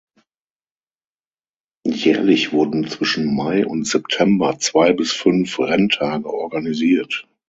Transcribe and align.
Jährlich 1.85 2.51
wurden 2.53 2.87
zwischen 2.87 3.35
Mai 3.35 3.67
und 3.67 3.85
September 3.85 4.57
zwei 4.57 4.93
bis 4.93 5.11
fünf 5.11 5.59
Renntage 5.59 6.25
organisiert. 6.27 7.27